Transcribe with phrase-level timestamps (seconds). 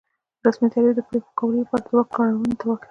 [0.45, 2.79] رسمي تعریف یې د پرېکړو کولو لپاره د واک کارونې ته وایي.